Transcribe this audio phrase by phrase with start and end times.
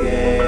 [0.00, 0.39] again.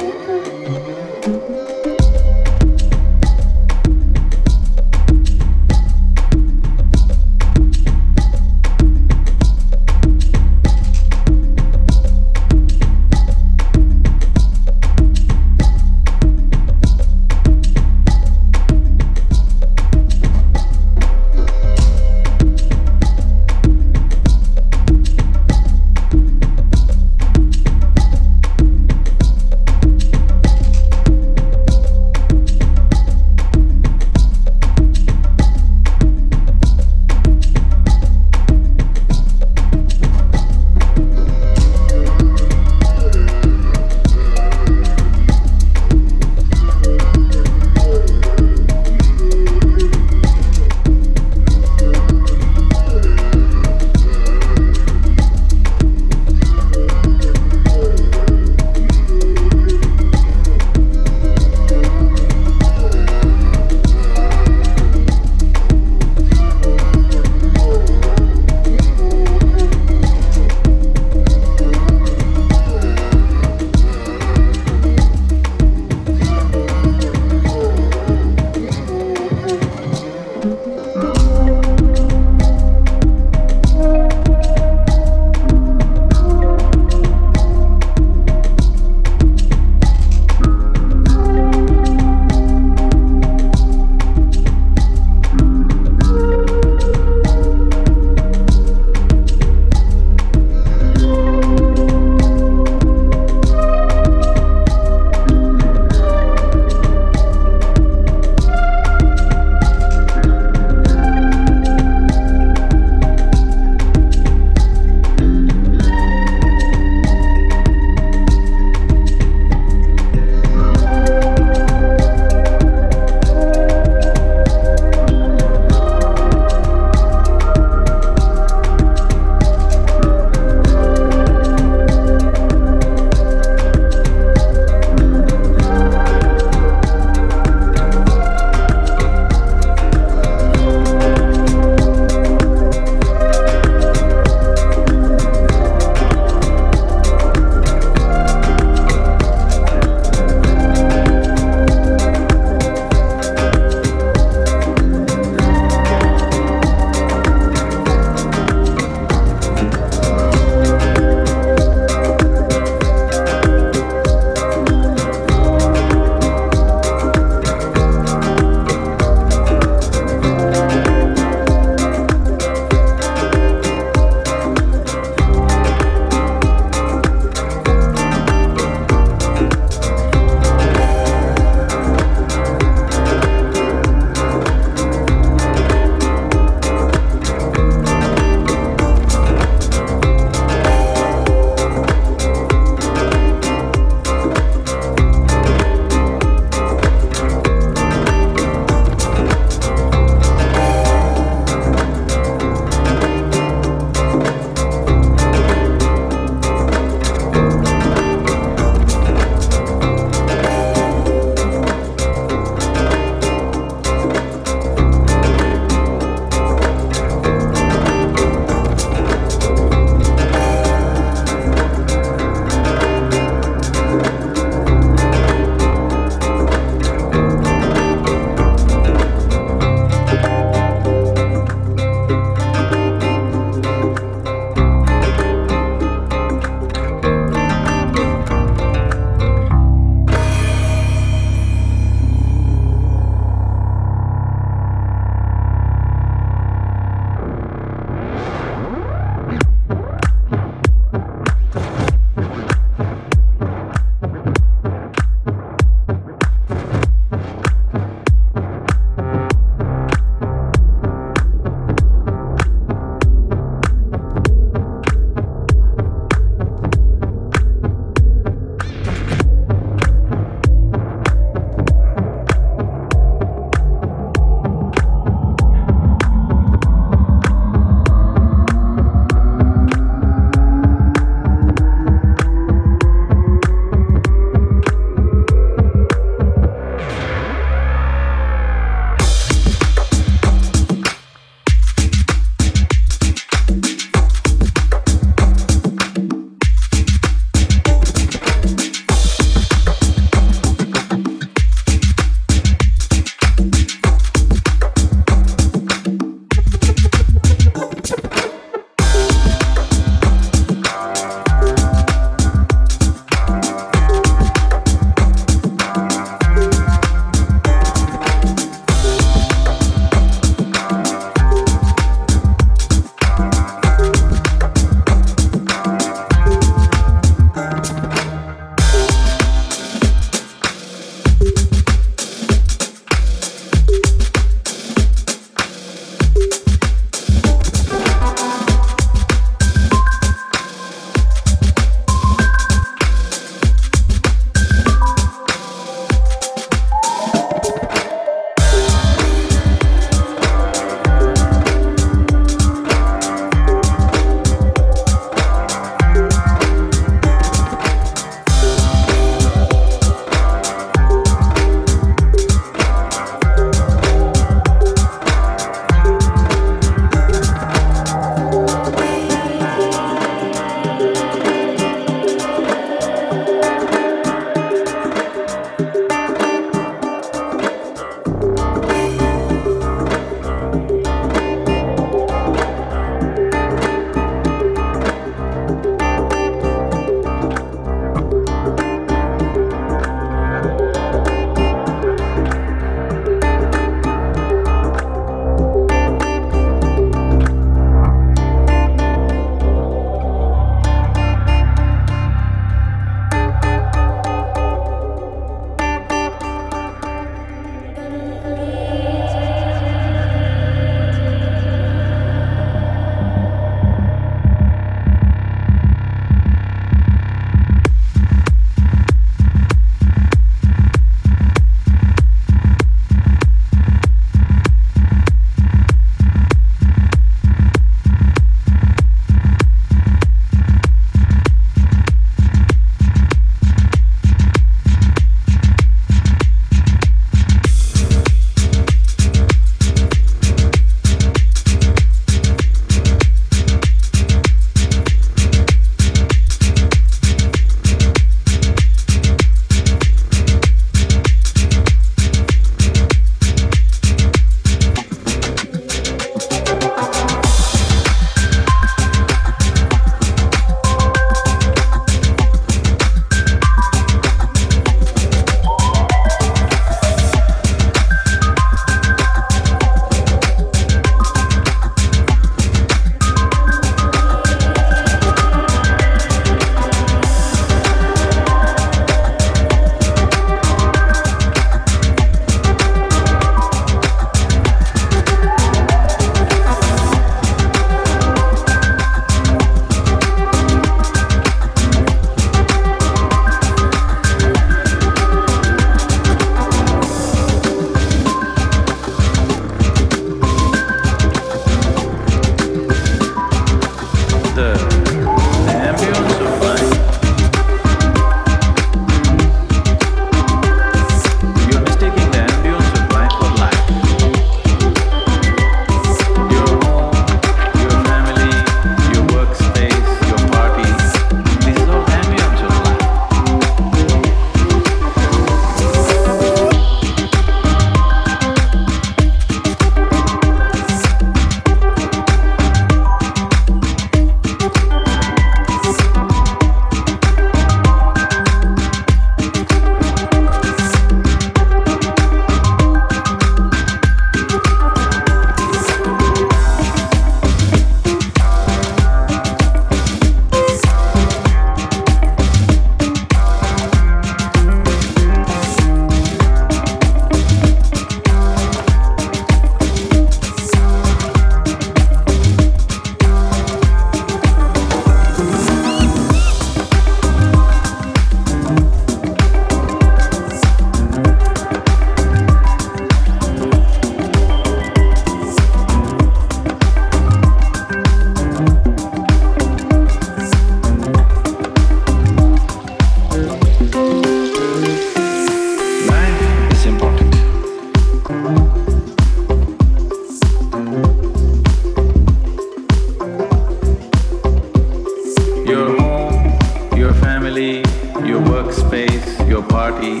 [598.56, 600.00] space, your party.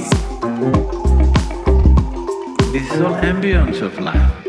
[2.72, 4.45] This is all ambience of life.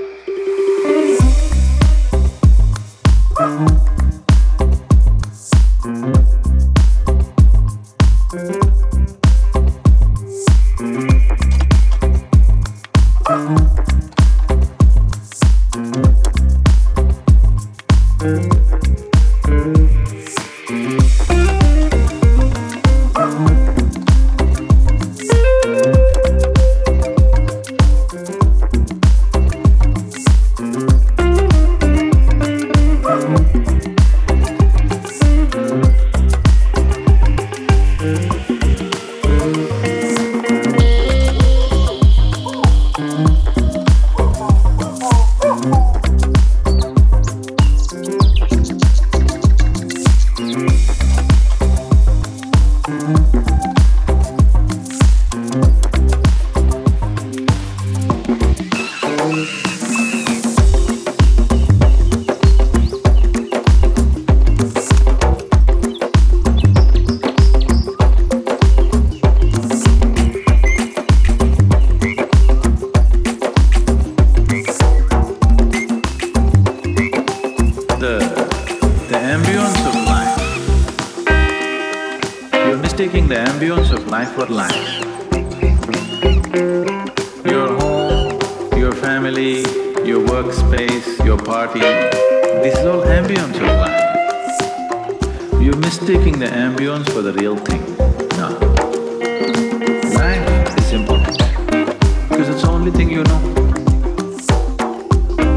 [102.67, 103.39] The only thing you know.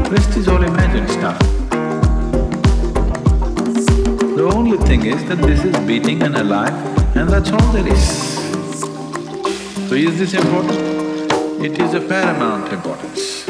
[0.09, 1.37] Rest is all imagined stuff.
[4.39, 6.73] The only thing is that this is beating and alive
[7.17, 8.05] and that's all there is.
[9.89, 10.79] So is this important?
[11.65, 13.40] It is of paramount importance.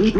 [0.00, 0.19] you.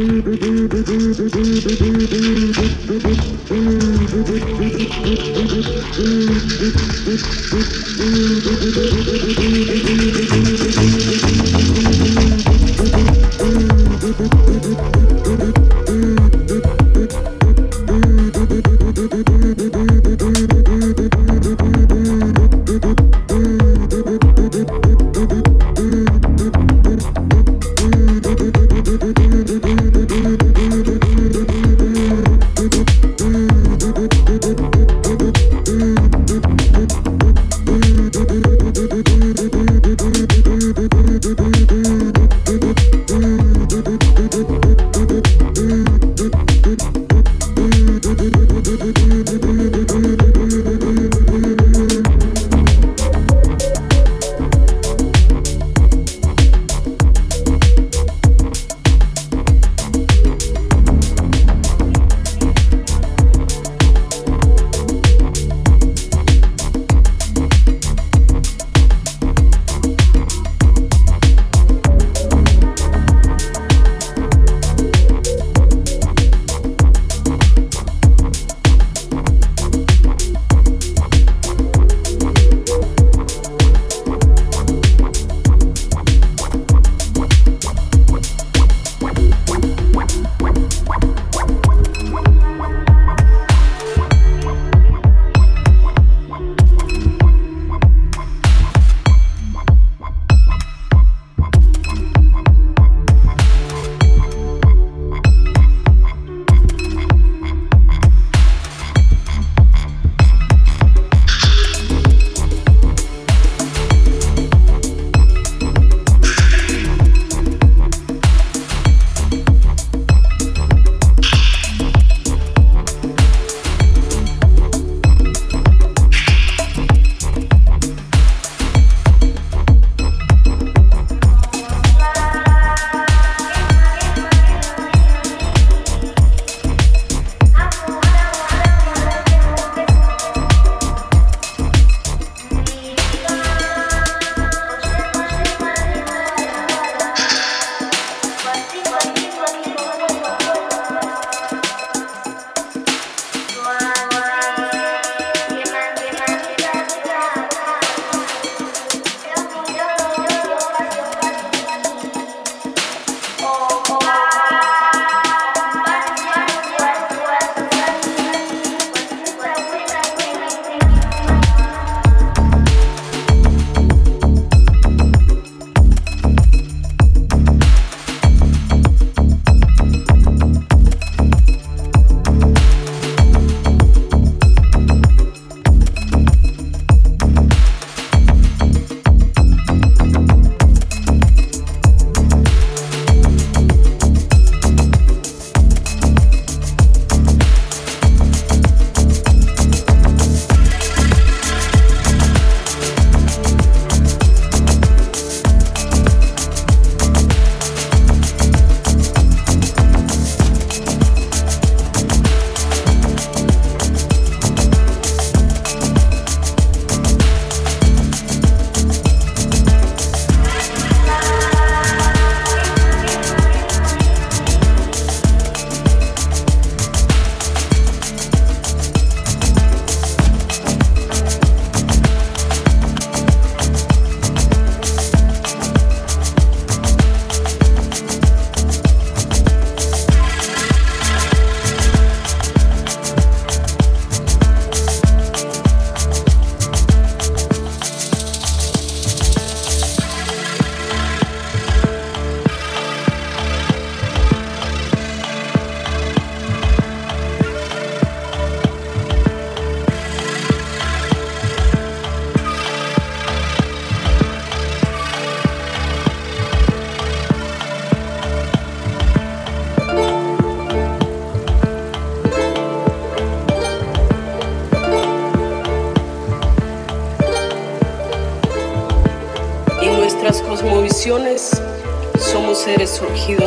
[283.01, 283.40] So cute.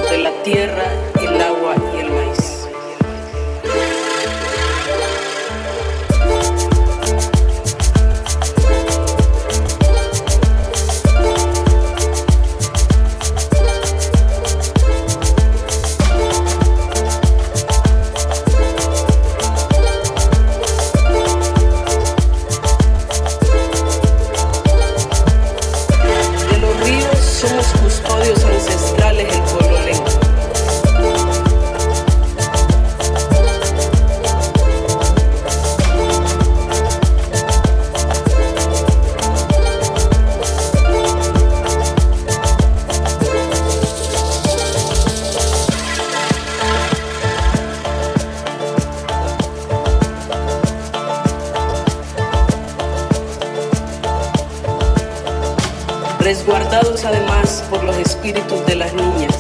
[58.24, 59.36] Espíritus de las niñas,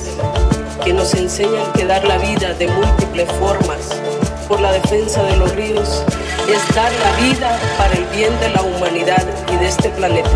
[0.84, 3.80] que nos enseñan que dar la vida de múltiples formas
[4.50, 6.04] por la defensa de los ríos
[6.50, 9.24] es dar la vida para el bien de la humanidad
[9.54, 10.30] y de este planeta.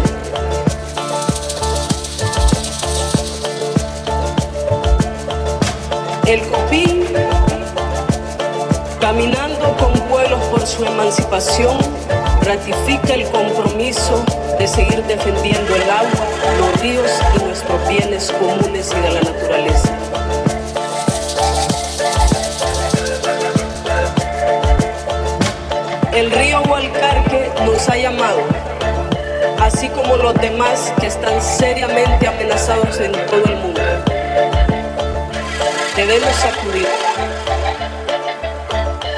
[6.26, 7.06] El Copín,
[9.02, 11.78] caminando con vuelos por su emancipación,
[12.48, 14.24] ratifica el compromiso
[14.58, 16.28] de seguir defendiendo el agua,
[16.58, 19.98] los ríos y nuestros bienes comunes y de la naturaleza.
[26.14, 28.40] El río Hualcarque nos ha llamado,
[29.60, 33.82] así como los demás que están seriamente amenazados en todo el mundo.
[35.98, 36.88] Debemos acudir.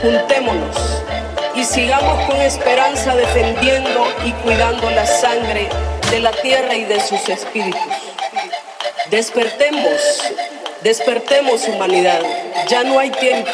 [0.02, 0.99] Juntémonos
[1.60, 5.68] y sigamos con esperanza defendiendo y cuidando la sangre
[6.10, 7.82] de la tierra y de sus espíritus.
[9.10, 10.22] Despertemos,
[10.82, 12.22] despertemos humanidad.
[12.70, 13.52] Ya no hay tiempo.